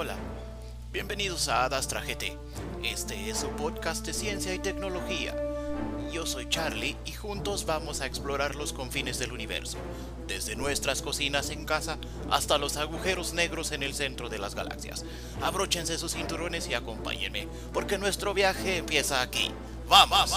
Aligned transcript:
Hola, 0.00 0.14
bienvenidos 0.92 1.48
a 1.48 1.64
Adastra 1.64 2.00
GT. 2.00 2.38
Este 2.84 3.30
es 3.30 3.38
su 3.38 3.48
podcast 3.48 4.06
de 4.06 4.14
ciencia 4.14 4.54
y 4.54 4.60
tecnología. 4.60 5.34
Yo 6.12 6.24
soy 6.24 6.48
Charlie 6.48 6.96
y 7.04 7.10
juntos 7.10 7.66
vamos 7.66 8.00
a 8.00 8.06
explorar 8.06 8.54
los 8.54 8.72
confines 8.72 9.18
del 9.18 9.32
universo, 9.32 9.76
desde 10.28 10.54
nuestras 10.54 11.02
cocinas 11.02 11.50
en 11.50 11.64
casa 11.64 11.98
hasta 12.30 12.58
los 12.58 12.76
agujeros 12.76 13.32
negros 13.32 13.72
en 13.72 13.82
el 13.82 13.92
centro 13.92 14.28
de 14.28 14.38
las 14.38 14.54
galaxias. 14.54 15.04
Abróchense 15.42 15.98
sus 15.98 16.12
cinturones 16.12 16.68
y 16.68 16.74
acompáñenme, 16.74 17.48
porque 17.72 17.98
nuestro 17.98 18.34
viaje 18.34 18.76
empieza 18.76 19.20
aquí. 19.20 19.50
¡Vamos! 19.88 20.30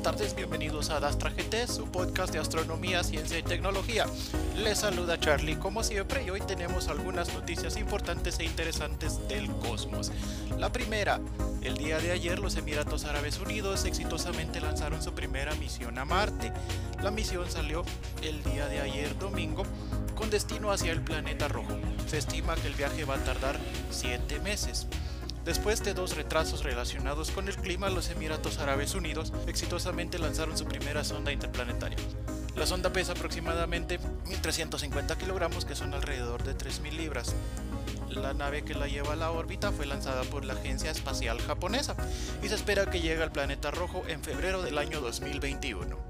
Buenas 0.00 0.16
tardes, 0.16 0.34
bienvenidos 0.34 0.88
a 0.88 0.98
Dastra 0.98 1.28
GT, 1.28 1.66
su 1.68 1.84
podcast 1.84 2.32
de 2.32 2.38
astronomía, 2.38 3.04
ciencia 3.04 3.38
y 3.38 3.42
tecnología. 3.42 4.06
Les 4.56 4.78
saluda 4.78 5.20
Charlie 5.20 5.56
como 5.56 5.84
siempre 5.84 6.24
y 6.24 6.30
hoy 6.30 6.40
tenemos 6.40 6.88
algunas 6.88 7.34
noticias 7.34 7.76
importantes 7.76 8.38
e 8.38 8.44
interesantes 8.44 9.28
del 9.28 9.50
cosmos. 9.56 10.10
La 10.56 10.72
primera, 10.72 11.20
el 11.60 11.76
día 11.76 11.98
de 11.98 12.12
ayer 12.12 12.38
los 12.38 12.56
Emiratos 12.56 13.04
Árabes 13.04 13.40
Unidos 13.40 13.84
exitosamente 13.84 14.62
lanzaron 14.62 15.02
su 15.02 15.12
primera 15.12 15.54
misión 15.56 15.98
a 15.98 16.06
Marte. 16.06 16.50
La 17.02 17.10
misión 17.10 17.50
salió 17.50 17.84
el 18.22 18.42
día 18.42 18.68
de 18.68 18.80
ayer 18.80 19.18
domingo 19.18 19.64
con 20.14 20.30
destino 20.30 20.72
hacia 20.72 20.92
el 20.92 21.02
planeta 21.02 21.46
rojo. 21.48 21.76
Se 22.06 22.16
estima 22.16 22.54
que 22.54 22.68
el 22.68 22.74
viaje 22.74 23.04
va 23.04 23.16
a 23.16 23.24
tardar 23.24 23.58
7 23.90 24.40
meses. 24.40 24.86
Después 25.44 25.82
de 25.82 25.94
dos 25.94 26.16
retrasos 26.16 26.64
relacionados 26.64 27.30
con 27.30 27.48
el 27.48 27.56
clima, 27.56 27.88
los 27.88 28.10
Emiratos 28.10 28.58
Árabes 28.58 28.94
Unidos 28.94 29.32
exitosamente 29.46 30.18
lanzaron 30.18 30.56
su 30.56 30.66
primera 30.66 31.02
sonda 31.02 31.32
interplanetaria. 31.32 31.98
La 32.56 32.66
sonda 32.66 32.92
pesa 32.92 33.12
aproximadamente 33.12 33.98
1.350 33.98 35.16
kilogramos, 35.16 35.64
que 35.64 35.74
son 35.74 35.94
alrededor 35.94 36.42
de 36.42 36.54
3.000 36.54 36.92
libras. 36.92 37.34
La 38.10 38.34
nave 38.34 38.64
que 38.64 38.74
la 38.74 38.86
lleva 38.86 39.14
a 39.14 39.16
la 39.16 39.30
órbita 39.30 39.72
fue 39.72 39.86
lanzada 39.86 40.24
por 40.24 40.44
la 40.44 40.54
Agencia 40.54 40.90
Espacial 40.90 41.40
Japonesa 41.40 41.94
y 42.42 42.48
se 42.48 42.56
espera 42.56 42.90
que 42.90 43.00
llegue 43.00 43.22
al 43.22 43.32
planeta 43.32 43.70
rojo 43.70 44.02
en 44.08 44.22
febrero 44.22 44.62
del 44.62 44.78
año 44.78 45.00
2021. 45.00 46.09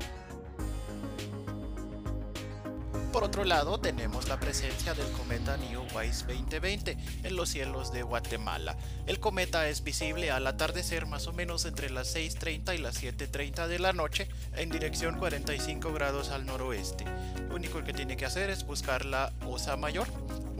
Por 3.20 3.28
otro 3.28 3.44
lado, 3.44 3.78
tenemos 3.78 4.28
la 4.28 4.40
presencia 4.40 4.94
del 4.94 5.06
cometa 5.12 5.58
Neowise 5.58 6.24
2020 6.24 6.96
en 7.22 7.36
los 7.36 7.50
cielos 7.50 7.92
de 7.92 8.02
Guatemala. 8.02 8.78
El 9.06 9.20
cometa 9.20 9.68
es 9.68 9.84
visible 9.84 10.30
al 10.30 10.46
atardecer 10.46 11.04
más 11.04 11.26
o 11.26 11.34
menos 11.34 11.66
entre 11.66 11.90
las 11.90 12.16
6.30 12.16 12.76
y 12.76 12.78
las 12.78 13.02
7.30 13.02 13.66
de 13.66 13.78
la 13.78 13.92
noche 13.92 14.26
en 14.56 14.70
dirección 14.70 15.18
45 15.18 15.92
grados 15.92 16.30
al 16.30 16.46
noroeste. 16.46 17.04
Lo 17.50 17.56
único 17.56 17.84
que 17.84 17.92
tiene 17.92 18.16
que 18.16 18.24
hacer 18.24 18.48
es 18.48 18.64
buscar 18.64 19.04
la 19.04 19.34
Osa 19.46 19.76
Mayor. 19.76 20.08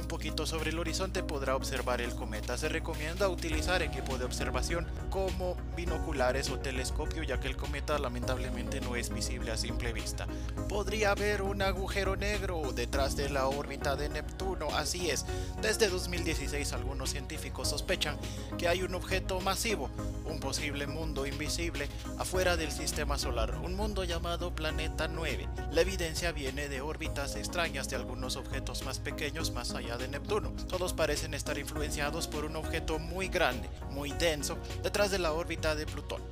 Un 0.00 0.08
poquito 0.08 0.46
sobre 0.46 0.70
el 0.70 0.78
horizonte 0.78 1.22
podrá 1.22 1.54
observar 1.54 2.00
el 2.00 2.14
cometa. 2.14 2.56
Se 2.56 2.70
recomienda 2.70 3.28
utilizar 3.28 3.82
equipo 3.82 4.16
de 4.16 4.24
observación 4.24 4.86
como 5.10 5.56
binoculares 5.76 6.48
o 6.48 6.58
telescopio 6.58 7.22
ya 7.22 7.38
que 7.38 7.48
el 7.48 7.56
cometa 7.56 7.98
lamentablemente 7.98 8.80
no 8.80 8.96
es 8.96 9.10
visible 9.10 9.52
a 9.52 9.58
simple 9.58 9.92
vista. 9.92 10.26
Podría 10.70 11.10
haber 11.10 11.42
un 11.42 11.60
agujero 11.60 12.16
negro 12.16 12.72
detrás 12.74 13.14
de 13.14 13.28
la 13.28 13.46
órbita 13.46 13.94
de 13.94 14.08
Neptuno, 14.08 14.68
así 14.74 15.10
es. 15.10 15.26
Desde 15.60 15.88
2016 15.90 16.72
algunos 16.72 17.10
científicos 17.10 17.68
sospechan 17.68 18.16
que 18.56 18.68
hay 18.68 18.82
un 18.82 18.94
objeto 18.94 19.38
masivo, 19.40 19.90
un 20.24 20.40
posible 20.40 20.86
mundo 20.86 21.26
invisible 21.26 21.88
afuera 22.18 22.56
del 22.56 22.72
sistema 22.72 23.18
solar, 23.18 23.54
un 23.62 23.74
mundo 23.74 24.04
llamado 24.04 24.54
Planeta 24.54 25.08
9. 25.08 25.46
La 25.72 25.82
evidencia 25.82 26.32
viene 26.32 26.68
de 26.68 26.80
órbitas 26.80 27.36
extrañas 27.36 27.90
de 27.90 27.96
algunos 27.96 28.36
objetos 28.36 28.82
más 28.84 28.98
pequeños 28.98 29.50
más 29.52 29.72
allá 29.74 29.89
de 29.98 30.08
Neptuno. 30.08 30.52
Todos 30.68 30.92
parecen 30.92 31.34
estar 31.34 31.58
influenciados 31.58 32.26
por 32.26 32.44
un 32.44 32.56
objeto 32.56 32.98
muy 32.98 33.28
grande, 33.28 33.68
muy 33.90 34.12
denso, 34.12 34.58
detrás 34.82 35.10
de 35.10 35.18
la 35.18 35.32
órbita 35.32 35.74
de 35.74 35.86
Plutón. 35.86 36.22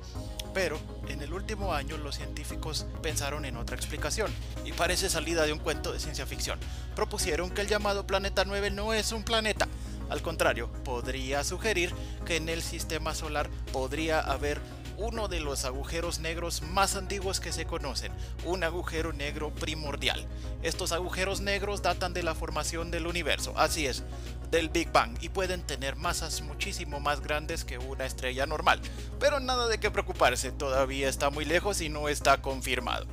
Pero 0.53 0.79
en 1.07 1.21
el 1.21 1.33
último 1.33 1.73
año 1.73 1.97
los 1.97 2.15
científicos 2.15 2.85
pensaron 3.01 3.45
en 3.45 3.57
otra 3.57 3.75
explicación, 3.75 4.31
y 4.65 4.71
parece 4.71 5.09
salida 5.09 5.45
de 5.45 5.53
un 5.53 5.59
cuento 5.59 5.91
de 5.91 5.99
ciencia 5.99 6.25
ficción. 6.25 6.59
Propusieron 6.95 7.51
que 7.51 7.61
el 7.61 7.67
llamado 7.67 8.07
Planeta 8.07 8.45
9 8.45 8.71
no 8.71 8.93
es 8.93 9.11
un 9.11 9.23
planeta, 9.23 9.67
al 10.09 10.23
contrario, 10.23 10.69
podría 10.83 11.43
sugerir 11.43 11.93
que 12.25 12.37
en 12.37 12.49
el 12.49 12.63
sistema 12.63 13.13
solar 13.13 13.49
podría 13.71 14.19
haber 14.19 14.59
uno 14.99 15.29
de 15.29 15.39
los 15.39 15.63
agujeros 15.63 16.19
negros 16.19 16.61
más 16.61 16.95
antiguos 16.95 17.39
que 17.39 17.53
se 17.53 17.65
conocen, 17.65 18.11
un 18.43 18.63
agujero 18.63 19.13
negro 19.13 19.49
primordial. 19.55 20.25
Estos 20.61 20.91
agujeros 20.91 21.39
negros 21.39 21.81
datan 21.81 22.13
de 22.13 22.21
la 22.21 22.35
formación 22.35 22.91
del 22.91 23.07
universo, 23.07 23.53
así 23.55 23.87
es, 23.87 24.03
del 24.51 24.69
Big 24.69 24.91
Bang, 24.91 25.17
y 25.21 25.29
pueden 25.29 25.61
tener 25.61 25.95
masas 25.95 26.41
muchísimo 26.41 26.99
más 26.99 27.21
grandes 27.21 27.63
que 27.63 27.77
una 27.77 28.05
estrella 28.05 28.45
normal. 28.45 28.81
Pero 29.19 29.39
nada 29.39 29.67
de 29.67 29.79
qué 29.79 29.89
preocuparse, 29.89 30.51
todavía 30.51 31.07
está 31.07 31.29
muy 31.29 31.45
lejos 31.45 31.79
y 31.79 31.87
no 31.87 32.09
está 32.09 32.41
confirmado. 32.41 33.05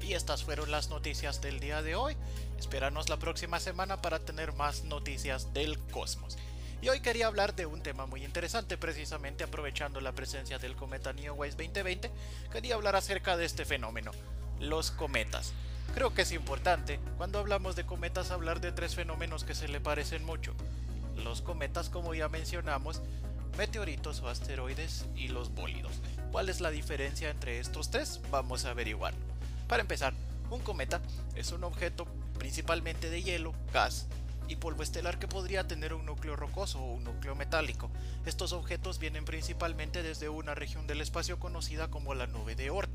Y 0.00 0.14
estas 0.14 0.44
fueron 0.44 0.70
las 0.70 0.88
noticias 0.88 1.40
del 1.40 1.58
día 1.58 1.82
de 1.82 1.96
hoy. 1.96 2.16
Espéranos 2.58 3.08
la 3.08 3.18
próxima 3.18 3.58
semana 3.58 4.00
para 4.00 4.20
tener 4.20 4.52
más 4.52 4.84
noticias 4.84 5.52
del 5.52 5.78
cosmos. 5.90 6.38
Y 6.82 6.88
hoy 6.90 7.00
quería 7.00 7.26
hablar 7.26 7.54
de 7.54 7.66
un 7.66 7.82
tema 7.82 8.06
muy 8.06 8.24
interesante, 8.24 8.76
precisamente 8.76 9.44
aprovechando 9.44 10.00
la 10.00 10.12
presencia 10.12 10.58
del 10.58 10.76
cometa 10.76 11.12
Neowise 11.12 11.56
2020, 11.56 12.10
quería 12.52 12.74
hablar 12.74 12.96
acerca 12.96 13.36
de 13.36 13.46
este 13.46 13.64
fenómeno, 13.64 14.10
los 14.60 14.90
cometas. 14.90 15.52
Creo 15.94 16.12
que 16.12 16.22
es 16.22 16.32
importante, 16.32 17.00
cuando 17.16 17.38
hablamos 17.38 17.76
de 17.76 17.86
cometas, 17.86 18.30
hablar 18.30 18.60
de 18.60 18.72
tres 18.72 18.94
fenómenos 18.94 19.44
que 19.44 19.54
se 19.54 19.68
le 19.68 19.80
parecen 19.80 20.24
mucho. 20.24 20.52
Los 21.16 21.40
cometas, 21.40 21.88
como 21.88 22.14
ya 22.14 22.28
mencionamos, 22.28 23.00
meteoritos 23.56 24.20
o 24.20 24.28
asteroides 24.28 25.06
y 25.16 25.28
los 25.28 25.54
bólidos. 25.54 25.92
¿Cuál 26.30 26.50
es 26.50 26.60
la 26.60 26.70
diferencia 26.70 27.30
entre 27.30 27.58
estos 27.58 27.90
tres? 27.90 28.20
Vamos 28.30 28.66
a 28.66 28.70
averiguar. 28.70 29.14
Para 29.66 29.80
empezar, 29.80 30.12
un 30.50 30.60
cometa 30.60 31.00
es 31.34 31.52
un 31.52 31.64
objeto 31.64 32.06
principalmente 32.38 33.08
de 33.08 33.22
hielo, 33.22 33.54
gas 33.72 34.06
y 34.48 34.56
polvo 34.56 34.82
estelar 34.82 35.18
que 35.18 35.28
podría 35.28 35.66
tener 35.66 35.94
un 35.94 36.06
núcleo 36.06 36.36
rocoso 36.36 36.80
o 36.80 36.92
un 36.92 37.04
núcleo 37.04 37.34
metálico. 37.34 37.90
Estos 38.24 38.52
objetos 38.52 38.98
vienen 38.98 39.24
principalmente 39.24 40.02
desde 40.02 40.28
una 40.28 40.54
región 40.54 40.86
del 40.86 41.00
espacio 41.00 41.38
conocida 41.38 41.88
como 41.88 42.14
la 42.14 42.26
nube 42.26 42.54
de 42.54 42.70
Oort. 42.70 42.90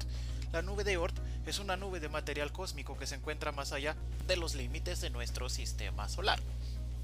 La 0.52 0.62
nube 0.62 0.84
de 0.84 0.98
Oort 0.98 1.18
es 1.46 1.60
una 1.60 1.78
nube 1.78 2.00
de 2.00 2.10
material 2.10 2.52
cósmico 2.52 2.98
que 2.98 3.08
se 3.08 3.16
encuentra 3.16 3.52
más 3.52 3.72
allá 3.72 3.96
de 4.28 4.36
los 4.38 4.56
límites 4.56 5.02
de 5.02 5.10
nuestro 5.10 5.50
sistema 5.50 6.10
solar. 6.10 6.40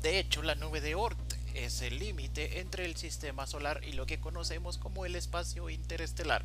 De 0.02 0.20
hecho, 0.20 0.44
la 0.44 0.56
nube 0.56 0.82
de 0.82 0.96
Oort 0.96 1.18
es 1.54 1.82
el 1.82 1.98
límite 1.98 2.60
entre 2.60 2.86
el 2.86 2.96
sistema 2.96 3.48
solar 3.48 3.82
y 3.84 3.94
lo 3.94 4.06
que 4.06 4.20
conocemos 4.20 4.78
como 4.78 5.06
el 5.06 5.16
espacio 5.16 5.70
interestelar, 5.70 6.44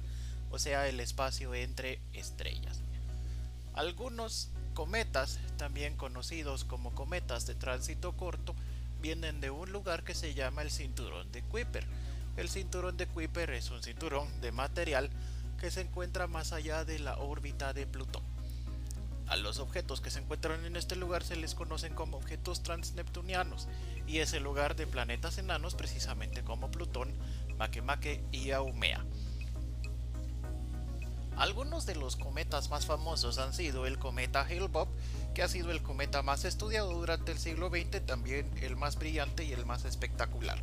o 0.51 0.59
sea, 0.59 0.89
el 0.89 1.01
espacio 1.01 1.55
entre 1.55 2.01
estrellas. 2.15 2.81
Algunos 3.75 4.49
cometas, 4.73 5.39
también 5.57 5.97
conocidos 5.97 6.65
como 6.65 6.95
cometas 6.95 7.47
de 7.47 7.55
tránsito 7.55 8.13
corto, 8.13 8.55
vienen 9.01 9.41
de 9.41 9.51
un 9.51 9.73
lugar 9.73 10.05
que 10.05 10.15
se 10.15 10.35
llama 10.35 10.63
el 10.63 10.71
cinturón 10.71 11.31
de 11.33 11.43
Kuiper. 11.43 11.87
El 12.37 12.49
cinturón 12.49 12.97
de 12.97 13.07
Kuiper 13.07 13.51
es 13.51 13.71
un 13.71 13.83
cinturón 13.83 14.29
de 14.41 14.53
material 14.53 15.11
que 15.61 15.71
se 15.71 15.83
encuentra 15.83 16.27
más 16.27 16.53
allá 16.53 16.85
de 16.85 16.99
la 16.99 17.17
órbita 17.19 17.73
de 17.73 17.87
Plutón. 17.87 18.23
A 19.29 19.37
los 19.37 19.59
objetos 19.59 20.01
que 20.01 20.11
se 20.11 20.19
encuentran 20.19 20.65
en 20.65 20.77
este 20.77 20.97
lugar 20.97 21.25
se 21.25 21.37
les 21.37 21.55
conocen 21.55 21.95
como 21.95 22.17
objetos 22.17 22.63
transneptunianos 22.63 23.69
y 24.07 24.19
es 24.19 24.33
el 24.33 24.43
lugar 24.43 24.77
de 24.77 24.87
planetas 24.87 25.39
enanos 25.39 25.75
precisamente 25.75 26.43
como 26.43 26.71
Plutón, 26.71 27.13
Makemake 27.59 28.23
y 28.33 28.51
Aumea. 28.51 29.05
Algunos 31.43 31.87
de 31.87 31.97
los 31.97 32.15
cometas 32.15 32.71
más 32.71 32.87
famosos 32.87 33.39
han 33.39 33.53
sido 33.53 33.85
el 33.85 33.99
cometa 33.99 34.43
Hale-Bopp, 34.43 34.89
que 35.35 35.43
ha 35.43 35.49
sido 35.49 35.73
el 35.73 35.83
cometa 35.83 36.23
más 36.23 36.45
estudiado 36.45 36.93
durante 36.93 37.33
el 37.33 37.39
siglo 37.41 37.69
XX, 37.69 38.07
también 38.07 38.49
el 38.61 38.77
más 38.77 38.95
brillante 38.95 39.43
y 39.43 39.53
el 39.53 39.67
más 39.67 39.85
espectacular. 39.85 40.57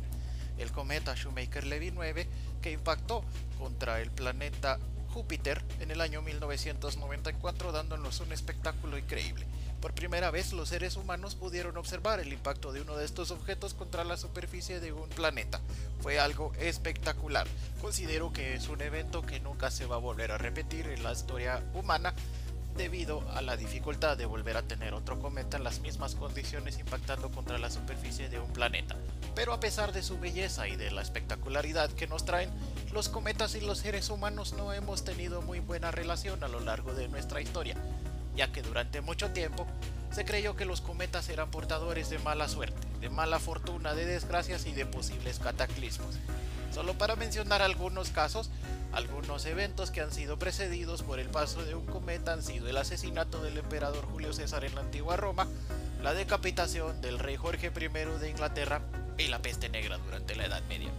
El 0.56 0.72
cometa 0.72 1.14
Shoemaker-Levy 1.14 1.90
9, 1.90 2.26
que 2.62 2.72
impactó 2.72 3.22
contra 3.58 4.00
el 4.00 4.10
planeta 4.10 4.78
Júpiter 5.10 5.62
en 5.80 5.90
el 5.90 6.00
año 6.00 6.22
1994 6.22 7.72
dándonos 7.72 8.20
un 8.20 8.32
espectáculo 8.32 8.96
increíble. 8.96 9.44
Por 9.80 9.94
primera 9.94 10.30
vez 10.30 10.52
los 10.52 10.68
seres 10.68 10.96
humanos 10.96 11.34
pudieron 11.34 11.76
observar 11.78 12.20
el 12.20 12.32
impacto 12.32 12.72
de 12.72 12.82
uno 12.82 12.96
de 12.96 13.06
estos 13.06 13.30
objetos 13.30 13.72
contra 13.72 14.04
la 14.04 14.18
superficie 14.18 14.78
de 14.78 14.92
un 14.92 15.08
planeta. 15.08 15.60
Fue 16.00 16.20
algo 16.20 16.52
espectacular. 16.58 17.46
Considero 17.80 18.30
que 18.32 18.54
es 18.54 18.68
un 18.68 18.82
evento 18.82 19.22
que 19.22 19.40
nunca 19.40 19.70
se 19.70 19.86
va 19.86 19.96
a 19.96 20.00
volver 20.00 20.32
a 20.32 20.38
repetir 20.38 20.86
en 20.86 21.02
la 21.02 21.12
historia 21.12 21.62
humana 21.72 22.14
debido 22.76 23.28
a 23.30 23.42
la 23.42 23.56
dificultad 23.56 24.16
de 24.16 24.26
volver 24.26 24.56
a 24.56 24.62
tener 24.62 24.94
otro 24.94 25.18
cometa 25.18 25.56
en 25.56 25.64
las 25.64 25.80
mismas 25.80 26.14
condiciones 26.14 26.78
impactando 26.78 27.30
contra 27.30 27.58
la 27.58 27.70
superficie 27.70 28.28
de 28.28 28.38
un 28.38 28.52
planeta. 28.52 28.96
Pero 29.34 29.52
a 29.52 29.60
pesar 29.60 29.92
de 29.92 30.02
su 30.02 30.18
belleza 30.18 30.68
y 30.68 30.76
de 30.76 30.90
la 30.90 31.02
espectacularidad 31.02 31.90
que 31.90 32.06
nos 32.06 32.24
traen, 32.24 32.50
los 32.92 33.08
cometas 33.08 33.54
y 33.54 33.60
los 33.60 33.78
seres 33.78 34.10
humanos 34.10 34.52
no 34.52 34.72
hemos 34.72 35.04
tenido 35.04 35.42
muy 35.42 35.60
buena 35.60 35.90
relación 35.90 36.44
a 36.44 36.48
lo 36.48 36.60
largo 36.60 36.94
de 36.94 37.08
nuestra 37.08 37.40
historia, 37.40 37.76
ya 38.34 38.52
que 38.52 38.62
durante 38.62 39.00
mucho 39.00 39.30
tiempo 39.30 39.66
se 40.12 40.24
creyó 40.24 40.56
que 40.56 40.64
los 40.64 40.80
cometas 40.80 41.28
eran 41.28 41.50
portadores 41.50 42.10
de 42.10 42.18
mala 42.18 42.48
suerte, 42.48 42.86
de 43.00 43.10
mala 43.10 43.38
fortuna, 43.38 43.94
de 43.94 44.06
desgracias 44.06 44.66
y 44.66 44.72
de 44.72 44.86
posibles 44.86 45.38
cataclismos. 45.38 46.16
Solo 46.72 46.94
para 46.94 47.16
mencionar 47.16 47.62
algunos 47.62 48.10
casos, 48.10 48.50
algunos 48.92 49.44
eventos 49.46 49.90
que 49.90 50.00
han 50.00 50.12
sido 50.12 50.38
precedidos 50.38 51.02
por 51.02 51.18
el 51.20 51.28
paso 51.28 51.64
de 51.64 51.74
un 51.74 51.86
cometa 51.86 52.32
han 52.32 52.42
sido 52.42 52.68
el 52.68 52.76
asesinato 52.76 53.42
del 53.42 53.58
emperador 53.58 54.04
Julio 54.06 54.32
César 54.32 54.64
en 54.64 54.74
la 54.74 54.80
antigua 54.80 55.16
Roma, 55.16 55.46
la 56.02 56.14
decapitación 56.14 57.00
del 57.00 57.18
rey 57.18 57.36
Jorge 57.36 57.72
I 57.74 57.88
de 58.18 58.30
Inglaterra 58.30 58.82
y 59.18 59.28
la 59.28 59.42
peste 59.42 59.68
negra 59.68 59.98
durante 59.98 60.34
la 60.34 60.46
Edad 60.46 60.62
Media. 60.68 60.90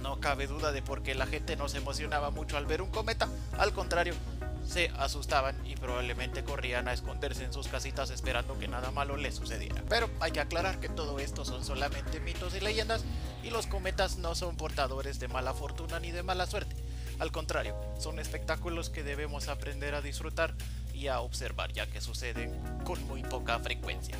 No 0.00 0.18
cabe 0.20 0.46
duda 0.46 0.72
de 0.72 0.82
por 0.82 1.02
qué 1.02 1.14
la 1.14 1.26
gente 1.26 1.56
no 1.56 1.68
se 1.68 1.78
emocionaba 1.78 2.30
mucho 2.30 2.56
al 2.56 2.66
ver 2.66 2.82
un 2.82 2.90
cometa, 2.90 3.28
al 3.56 3.72
contrario, 3.72 4.14
se 4.64 4.90
asustaban 4.98 5.56
y 5.66 5.76
probablemente 5.76 6.44
corrían 6.44 6.88
a 6.88 6.92
esconderse 6.92 7.44
en 7.44 7.52
sus 7.52 7.68
casitas 7.68 8.10
esperando 8.10 8.58
que 8.58 8.68
nada 8.68 8.90
malo 8.90 9.16
les 9.16 9.34
sucediera. 9.34 9.82
Pero 9.88 10.08
hay 10.20 10.32
que 10.32 10.40
aclarar 10.40 10.80
que 10.80 10.88
todo 10.88 11.18
esto 11.18 11.44
son 11.44 11.64
solamente 11.64 12.20
mitos 12.20 12.54
y 12.54 12.60
leyendas 12.60 13.04
y 13.42 13.50
los 13.50 13.66
cometas 13.66 14.18
no 14.18 14.34
son 14.34 14.56
portadores 14.56 15.18
de 15.20 15.28
mala 15.28 15.54
fortuna 15.54 16.00
ni 16.00 16.10
de 16.10 16.22
mala 16.22 16.46
suerte. 16.46 16.76
Al 17.18 17.30
contrario, 17.30 17.76
son 17.98 18.18
espectáculos 18.18 18.90
que 18.90 19.02
debemos 19.02 19.48
aprender 19.48 19.94
a 19.94 20.00
disfrutar 20.00 20.54
y 20.94 21.08
a 21.08 21.20
observar 21.20 21.72
ya 21.72 21.86
que 21.86 22.00
suceden 22.00 22.58
con 22.84 23.02
muy 23.06 23.22
poca 23.22 23.58
frecuencia. 23.58 24.16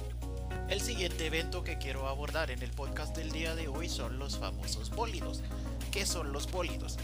El 0.69 0.81
siguiente 0.81 1.27
evento 1.27 1.65
que 1.65 1.79
quiero 1.79 2.09
abordar 2.09 2.51
en 2.51 2.63
el 2.63 2.71
podcast 2.71 3.17
del 3.17 3.31
día 3.31 3.55
de 3.55 3.69
hoy 3.69 3.89
son 3.89 4.19
los 4.19 4.39
famosos 4.39 4.91
bólidos. 4.91 5.43
¿Qué 5.93 6.07
son 6.07 6.33
los 6.33 6.51
bólidos? 6.51 6.97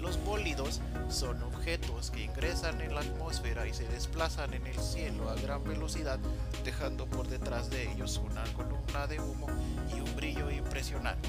Los 0.00 0.22
bólidos 0.24 0.80
son 1.08 1.40
objetos 1.44 2.10
que 2.10 2.24
ingresan 2.24 2.80
en 2.80 2.92
la 2.92 3.02
atmósfera 3.02 3.68
y 3.68 3.72
se 3.72 3.86
desplazan 3.86 4.52
en 4.52 4.66
el 4.66 4.76
cielo 4.80 5.30
a 5.30 5.36
gran 5.36 5.62
velocidad, 5.62 6.18
dejando 6.64 7.06
por 7.06 7.28
detrás 7.28 7.70
de 7.70 7.92
ellos 7.92 8.20
una 8.22 8.42
columna 8.54 9.06
de 9.06 9.20
humo 9.20 9.46
y 9.96 10.00
un 10.00 10.16
brillo 10.16 10.50
impresionante. 10.50 11.28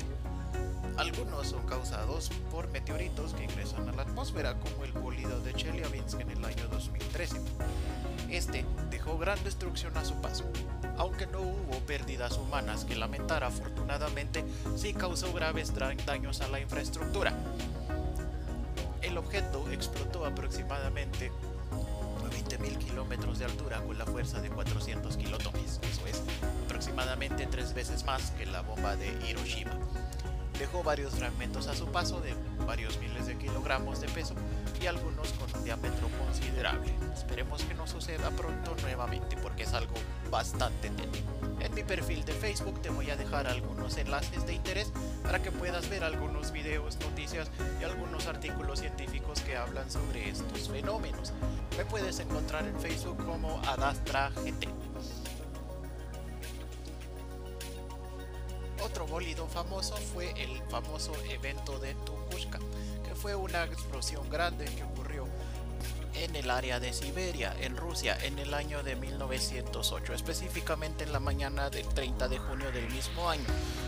Algunos 0.98 1.50
son 1.50 1.64
causados 1.68 2.32
por 2.50 2.68
meteoritos 2.70 3.36
que 3.36 3.44
ingresan 3.44 3.88
a 3.90 3.92
la 3.92 4.02
atmósfera, 4.02 4.60
como 4.60 4.84
el 4.84 4.92
bólido 4.94 5.40
de 5.42 5.54
Chelyabinsk 5.54 6.20
en 6.20 6.32
el 6.32 6.44
año 6.44 6.68
2013. 6.72 7.40
Este 8.32 8.66
dejó 8.90 9.20
gran 9.20 9.42
destrucción 9.44 9.96
a 9.98 10.04
su 10.04 10.16
paso, 10.16 10.46
aunque 10.98 11.28
no 11.28 11.42
hubo 11.42 11.80
pérdidas 11.86 12.38
humanas 12.38 12.86
que 12.86 12.96
lamentar 12.96 13.44
afortunadamente, 13.44 14.44
sí 14.76 14.94
causó 14.94 15.34
graves 15.34 15.74
daños 16.06 16.42
a 16.42 16.48
la 16.48 16.60
infraestructura. 16.60 17.34
El 19.02 19.18
objeto 19.18 19.70
explotó 19.72 20.26
aproximadamente 20.26 21.32
a 21.72 22.30
20.000 22.30 22.78
kilómetros 22.78 23.40
de 23.40 23.46
altura 23.46 23.82
con 23.82 23.98
la 23.98 24.06
fuerza 24.06 24.42
de 24.42 24.50
400 24.50 25.18
kilotones, 25.18 25.80
eso 25.84 26.08
es 26.08 26.22
aproximadamente 26.66 27.48
tres 27.48 27.74
veces 27.74 28.04
más 28.06 28.32
que 28.32 28.46
la 28.46 28.62
bomba 28.62 28.96
de 28.96 29.08
Hiroshima. 29.28 29.78
Dejó 30.58 30.84
varios 30.84 31.14
fragmentos 31.16 31.68
a 31.68 31.76
su 31.76 31.88
paso 31.88 32.22
de 32.22 32.34
varios 32.66 33.00
miles 33.00 33.26
de 33.26 33.38
kilogramos 33.38 34.00
de 34.00 34.08
peso 34.08 34.36
y 34.82 34.86
algunos 34.86 35.34
con 35.34 35.54
un 35.58 35.64
diámetro 35.64 36.08
considerable. 36.26 36.94
Esperemos 37.14 37.64
que 37.64 37.74
no 37.74 37.88
suceda 37.88 38.30
pronto 38.32 38.76
nuevamente 38.82 39.36
porque 39.38 39.64
es 39.64 39.74
algo 39.74 39.94
bastante 40.34 40.90
técnico. 40.90 41.32
En 41.60 41.76
mi 41.76 41.84
perfil 41.84 42.26
de 42.26 42.34
Facebook 42.34 42.82
te 42.82 42.90
voy 42.90 43.08
a 43.12 43.16
dejar 43.16 43.46
algunos 43.46 43.96
enlaces 43.98 44.44
de 44.48 44.56
interés 44.56 44.92
para 45.22 45.44
que 45.44 45.52
puedas 45.52 45.88
ver 45.90 46.04
algunos 46.04 46.52
videos, 46.52 46.98
noticias 47.02 47.52
y 47.80 47.84
algunos 47.84 48.26
artículos 48.26 48.80
científicos 48.80 49.42
que 49.42 49.56
hablan 49.56 49.92
sobre 49.92 50.28
estos 50.28 50.70
fenómenos. 50.70 51.34
Me 51.78 51.86
puedes 51.86 52.20
encontrar 52.20 52.66
en 52.66 52.80
Facebook 52.80 53.24
como 53.24 53.60
Adastra 53.60 54.32
GT. 54.32 54.68
Otro 58.84 59.06
bólido 59.06 59.48
famoso 59.48 59.96
fue 59.98 60.32
el 60.32 60.64
famoso 60.64 61.14
evento 61.30 61.78
de 61.78 61.94
Tunguska, 61.94 62.58
que 63.06 63.14
fue 63.14 63.36
una 63.36 63.66
explosión 63.66 64.28
grande 64.32 64.66
que 64.66 64.84
ocurrió 64.84 65.03
en 66.24 66.36
el 66.36 66.50
área 66.50 66.80
de 66.80 66.94
Siberia, 66.94 67.56
en 67.60 67.78
Rusia, 67.78 68.18
en 68.24 68.40
el 68.40 68.54
año 68.54 68.84
de 68.84 68.96
1908, 68.96 70.14
específicamente 70.14 71.04
en 71.04 71.14
la 71.14 71.20
mañana 71.20 71.70
del 71.70 71.88
30 71.88 72.28
de 72.28 72.40
junio 72.40 72.72
del 72.72 72.90
mismo 72.90 73.30
año. 73.30 73.46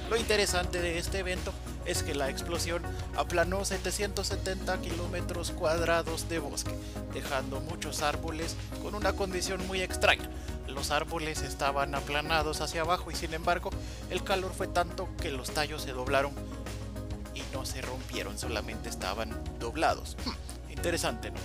Lo 0.10 0.18
interesante 0.18 0.82
de 0.82 0.98
este 0.98 1.20
evento 1.20 1.54
es 1.86 2.04
que 2.04 2.14
la 2.14 2.30
explosión 2.30 2.84
aplanó 3.18 3.64
770 3.64 4.82
kilómetros 4.82 5.52
cuadrados 5.52 6.30
de 6.30 6.40
bosque, 6.40 6.76
dejando 7.14 7.60
muchos 7.62 8.02
árboles 8.02 8.56
con 8.82 8.96
una 8.96 9.14
condición 9.14 9.66
muy 9.68 9.82
extraña 9.82 10.30
los 10.76 10.92
árboles 10.92 11.42
estaban 11.42 11.96
aplanados 11.96 12.62
hacia 12.62 12.82
abajo 12.82 13.10
y 13.10 13.16
sin 13.16 13.34
embargo 13.34 13.70
el 14.10 14.24
calor 14.24 14.52
fue 14.54 14.68
tanto 14.68 15.08
que 15.22 15.32
los 15.32 15.52
tallos 15.52 15.82
se 15.84 15.94
doblaron 15.94 16.34
y 17.34 17.42
no 17.54 17.66
se 17.66 17.82
rompieron, 17.82 18.38
solamente 18.38 18.90
estaban 18.90 19.32
doblados. 19.60 20.18
Hmm, 20.26 20.72
interesante, 20.72 21.32
¿no? 21.32 21.38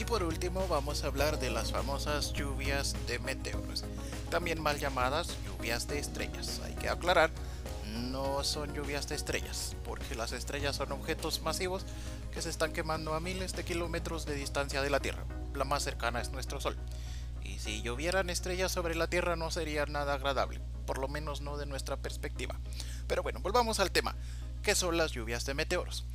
Y 0.00 0.06
por 0.06 0.22
último 0.22 0.66
vamos 0.66 1.04
a 1.04 1.08
hablar 1.08 1.38
de 1.38 1.50
las 1.50 1.72
famosas 1.72 2.32
lluvias 2.32 2.96
de 3.06 3.18
meteoros, 3.18 3.84
también 4.30 4.62
mal 4.62 4.78
llamadas 4.78 5.36
lluvias 5.44 5.88
de 5.88 5.98
estrellas. 5.98 6.58
Hay 6.64 6.74
que 6.76 6.88
aclarar, 6.88 7.30
no 8.10 8.42
son 8.42 8.72
lluvias 8.72 9.10
de 9.10 9.16
estrellas, 9.16 9.76
porque 9.84 10.14
las 10.14 10.32
estrellas 10.32 10.76
son 10.76 10.92
objetos 10.92 11.42
masivos 11.42 11.84
que 12.32 12.40
se 12.40 12.48
están 12.48 12.72
quemando 12.72 13.12
a 13.12 13.20
miles 13.20 13.52
de 13.52 13.62
kilómetros 13.62 14.24
de 14.24 14.36
distancia 14.36 14.80
de 14.80 14.88
la 14.88 15.00
Tierra. 15.00 15.22
La 15.54 15.64
más 15.66 15.82
cercana 15.82 16.22
es 16.22 16.30
nuestro 16.30 16.62
Sol 16.62 16.78
y 17.44 17.58
si 17.58 17.82
llovieran 17.82 18.30
estrellas 18.30 18.72
sobre 18.72 18.94
la 18.94 19.06
Tierra 19.06 19.36
no 19.36 19.50
sería 19.50 19.84
nada 19.84 20.14
agradable, 20.14 20.62
por 20.86 20.96
lo 20.96 21.08
menos 21.08 21.42
no 21.42 21.58
de 21.58 21.66
nuestra 21.66 21.98
perspectiva. 21.98 22.58
Pero 23.06 23.22
bueno, 23.22 23.40
volvamos 23.40 23.80
al 23.80 23.90
tema. 23.90 24.16
¿Qué 24.62 24.74
son 24.74 24.96
las 24.96 25.12
lluvias 25.12 25.44
de 25.44 25.52
meteoros? 25.52 26.06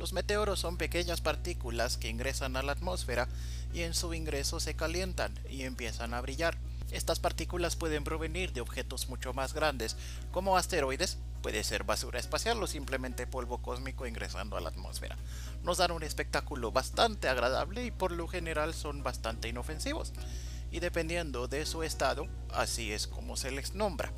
Los 0.00 0.14
meteoros 0.14 0.58
son 0.58 0.78
pequeñas 0.78 1.20
partículas 1.20 1.98
que 1.98 2.08
ingresan 2.08 2.56
a 2.56 2.62
la 2.62 2.72
atmósfera 2.72 3.28
y 3.74 3.82
en 3.82 3.92
su 3.92 4.14
ingreso 4.14 4.58
se 4.58 4.74
calientan 4.74 5.38
y 5.50 5.62
empiezan 5.64 6.14
a 6.14 6.22
brillar. 6.22 6.56
Estas 6.90 7.20
partículas 7.20 7.76
pueden 7.76 8.02
provenir 8.02 8.54
de 8.54 8.62
objetos 8.62 9.10
mucho 9.10 9.34
más 9.34 9.52
grandes, 9.52 9.96
como 10.32 10.56
asteroides, 10.56 11.18
Puede 11.42 11.64
ser 11.64 11.84
basura 11.84 12.20
espacial 12.20 12.62
o 12.62 12.66
simplemente 12.66 13.26
polvo 13.26 13.62
cósmico 13.62 14.06
ingresando 14.06 14.58
a 14.58 14.60
la 14.60 14.68
atmósfera. 14.68 15.16
Nos 15.62 15.78
dan 15.78 15.90
un 15.90 16.02
espectáculo 16.02 16.70
bastante 16.70 17.30
agradable 17.30 17.84
y 17.84 17.90
por 17.90 18.12
lo 18.12 18.28
general 18.28 18.74
son 18.74 19.02
bastante 19.02 19.48
inofensivos. 19.48 20.12
Y 20.70 20.80
dependiendo 20.80 21.48
de 21.48 21.64
su 21.64 21.82
estado, 21.82 22.26
así 22.52 22.92
es 22.92 23.06
como 23.06 23.38
se 23.38 23.52
les 23.52 23.74
nombra. 23.74 24.12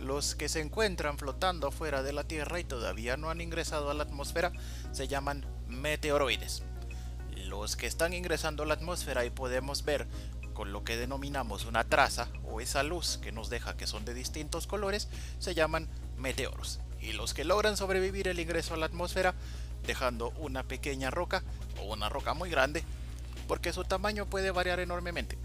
Los 0.00 0.34
que 0.34 0.48
se 0.48 0.60
encuentran 0.60 1.18
flotando 1.18 1.70
fuera 1.70 2.02
de 2.02 2.12
la 2.12 2.24
Tierra 2.24 2.60
y 2.60 2.64
todavía 2.64 3.16
no 3.16 3.30
han 3.30 3.40
ingresado 3.40 3.90
a 3.90 3.94
la 3.94 4.02
atmósfera 4.02 4.52
se 4.92 5.08
llaman 5.08 5.46
meteoroides. 5.68 6.62
Los 7.46 7.76
que 7.76 7.86
están 7.86 8.12
ingresando 8.12 8.62
a 8.62 8.66
la 8.66 8.74
atmósfera 8.74 9.24
y 9.24 9.30
podemos 9.30 9.84
ver 9.84 10.06
con 10.52 10.72
lo 10.72 10.84
que 10.84 10.96
denominamos 10.96 11.66
una 11.66 11.84
traza 11.84 12.28
o 12.44 12.60
esa 12.60 12.82
luz 12.82 13.18
que 13.18 13.32
nos 13.32 13.50
deja 13.50 13.76
que 13.76 13.86
son 13.86 14.04
de 14.04 14.14
distintos 14.14 14.66
colores 14.66 15.08
se 15.38 15.54
llaman 15.54 15.88
meteoros. 16.16 16.80
Y 17.00 17.12
los 17.12 17.34
que 17.34 17.44
logran 17.44 17.76
sobrevivir 17.76 18.28
el 18.28 18.40
ingreso 18.40 18.74
a 18.74 18.78
la 18.78 18.86
atmósfera 18.86 19.34
dejando 19.86 20.30
una 20.38 20.64
pequeña 20.64 21.10
roca 21.10 21.42
o 21.80 21.92
una 21.92 22.08
roca 22.08 22.34
muy 22.34 22.50
grande 22.50 22.84
porque 23.46 23.72
su 23.72 23.84
tamaño 23.84 24.26
puede 24.26 24.50
variar 24.50 24.80
enormemente. 24.80 25.38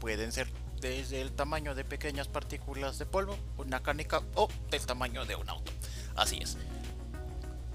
Pueden 0.00 0.32
ser 0.32 0.48
desde 0.82 1.22
el 1.22 1.32
tamaño 1.32 1.74
de 1.74 1.84
pequeñas 1.84 2.26
partículas 2.26 2.98
de 2.98 3.06
polvo, 3.06 3.38
una 3.56 3.82
canica 3.82 4.20
o 4.34 4.48
del 4.70 4.84
tamaño 4.84 5.24
de 5.24 5.36
un 5.36 5.48
auto. 5.48 5.72
Así 6.16 6.38
es. 6.42 6.58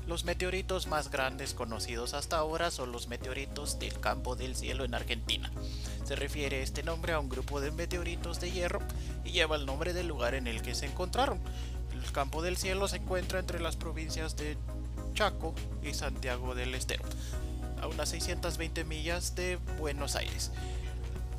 Los 0.05 0.25
meteoritos 0.25 0.87
más 0.87 1.09
grandes 1.09 1.53
conocidos 1.53 2.13
hasta 2.13 2.37
ahora 2.37 2.69
son 2.69 2.91
los 2.91 3.07
meteoritos 3.07 3.79
del 3.79 3.99
campo 3.99 4.35
del 4.35 4.55
cielo 4.55 4.83
en 4.85 4.93
Argentina. 4.93 5.51
Se 6.05 6.15
refiere 6.15 6.61
este 6.61 6.83
nombre 6.83 7.13
a 7.13 7.19
un 7.19 7.29
grupo 7.29 7.59
de 7.59 7.71
meteoritos 7.71 8.39
de 8.39 8.51
hierro 8.51 8.79
y 9.23 9.31
lleva 9.31 9.55
el 9.55 9.65
nombre 9.65 9.93
del 9.93 10.07
lugar 10.07 10.35
en 10.35 10.47
el 10.47 10.61
que 10.61 10.75
se 10.75 10.85
encontraron. 10.85 11.39
El 11.93 12.11
campo 12.11 12.41
del 12.41 12.57
cielo 12.57 12.87
se 12.87 12.97
encuentra 12.97 13.39
entre 13.39 13.59
las 13.59 13.75
provincias 13.77 14.35
de 14.35 14.57
Chaco 15.13 15.55
y 15.81 15.93
Santiago 15.93 16.55
del 16.55 16.75
Estero, 16.75 17.03
a 17.81 17.87
unas 17.87 18.09
620 18.09 18.83
millas 18.83 19.35
de 19.35 19.57
Buenos 19.79 20.15
Aires. 20.15 20.51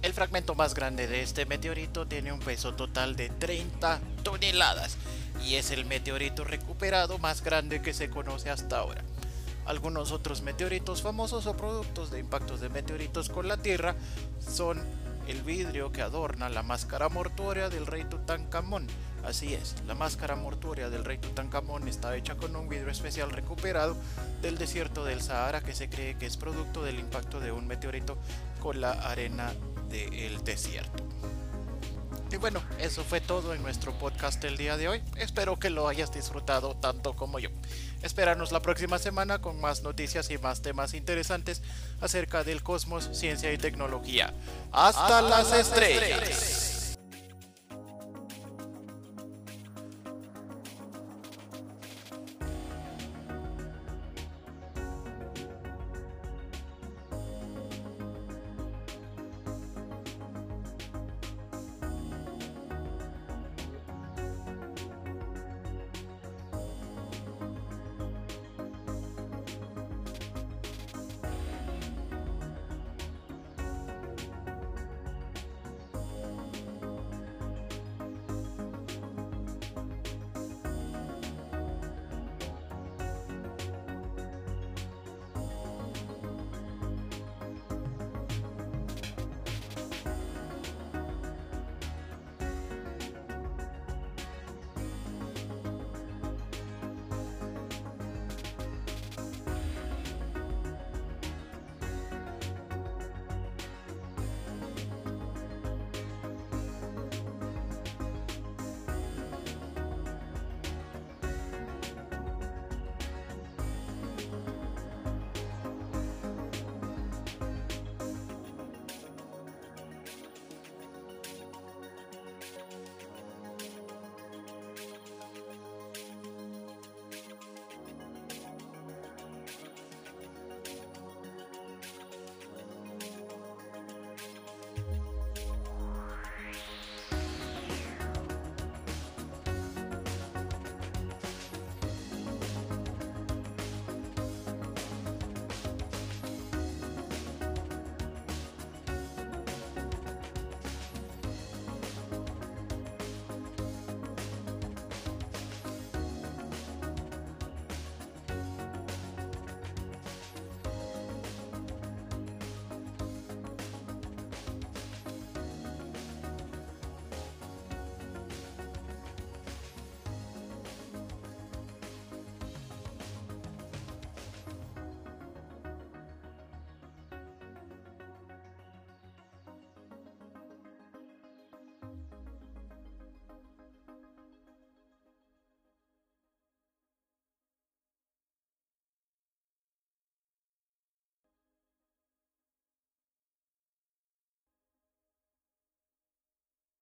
El 0.00 0.12
fragmento 0.12 0.54
más 0.54 0.74
grande 0.74 1.08
de 1.08 1.22
este 1.22 1.44
meteorito 1.44 2.06
tiene 2.06 2.32
un 2.32 2.38
peso 2.38 2.74
total 2.74 3.16
de 3.16 3.30
30 3.30 4.00
toneladas 4.22 4.96
y 5.44 5.56
es 5.56 5.72
el 5.72 5.86
meteorito 5.86 6.44
recuperado 6.44 7.18
más 7.18 7.42
grande 7.42 7.82
que 7.82 7.92
se 7.92 8.08
conoce 8.08 8.48
hasta 8.48 8.78
ahora. 8.78 9.02
Algunos 9.66 10.12
otros 10.12 10.40
meteoritos 10.42 11.02
famosos 11.02 11.46
o 11.46 11.56
productos 11.56 12.12
de 12.12 12.20
impactos 12.20 12.60
de 12.60 12.68
meteoritos 12.68 13.28
con 13.28 13.48
la 13.48 13.56
Tierra 13.56 13.96
son 14.38 14.80
el 15.26 15.42
vidrio 15.42 15.92
que 15.92 16.00
adorna 16.00 16.48
la 16.48 16.62
máscara 16.62 17.08
mortuoria 17.08 17.68
del 17.68 17.86
rey 17.86 18.04
Tutankamón. 18.04 18.86
Así 19.24 19.52
es, 19.52 19.74
la 19.86 19.94
máscara 19.94 20.36
mortuoria 20.36 20.88
del 20.90 21.04
rey 21.04 21.18
Tutankamón 21.18 21.86
está 21.88 22.16
hecha 22.16 22.36
con 22.36 22.54
un 22.56 22.68
vidrio 22.68 22.90
especial 22.90 23.30
recuperado 23.30 23.96
del 24.40 24.56
desierto 24.56 25.04
del 25.04 25.20
Sahara 25.20 25.60
que 25.60 25.74
se 25.74 25.90
cree 25.90 26.16
que 26.16 26.24
es 26.24 26.36
producto 26.36 26.82
del 26.82 26.98
impacto 26.98 27.40
de 27.40 27.52
un 27.52 27.66
meteorito 27.66 28.16
con 28.60 28.80
la 28.80 28.92
arena 28.92 29.52
del 29.88 30.42
desierto. 30.44 31.04
Y 32.30 32.36
bueno, 32.36 32.62
eso 32.78 33.04
fue 33.04 33.22
todo 33.22 33.54
en 33.54 33.62
nuestro 33.62 33.92
podcast 33.94 34.44
el 34.44 34.58
día 34.58 34.76
de 34.76 34.88
hoy. 34.88 35.02
Espero 35.16 35.58
que 35.58 35.70
lo 35.70 35.88
hayas 35.88 36.12
disfrutado 36.12 36.76
tanto 36.76 37.16
como 37.16 37.38
yo. 37.38 37.48
Espéranos 38.02 38.52
la 38.52 38.60
próxima 38.60 38.98
semana 38.98 39.40
con 39.40 39.58
más 39.60 39.82
noticias 39.82 40.30
y 40.30 40.36
más 40.36 40.60
temas 40.60 40.92
interesantes 40.92 41.62
acerca 42.02 42.44
del 42.44 42.62
cosmos, 42.62 43.08
ciencia 43.12 43.50
y 43.50 43.56
tecnología. 43.56 44.34
Hasta, 44.72 45.22
las, 45.22 45.52
estrellas. 45.52 46.67